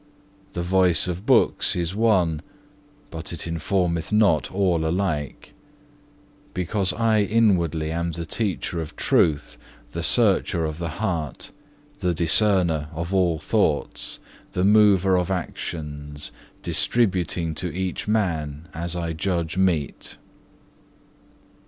[0.53, 2.41] The voice of books is one,
[3.11, 5.53] but it informeth not all alike;
[6.55, 9.59] because I inwardly am the Teacher of truth,
[9.91, 11.51] the Searcher of the heart,
[11.99, 14.19] the Discerner of the thoughts,
[14.53, 16.31] the Mover of actions,
[16.63, 20.17] distributing to each man, as I judge meet."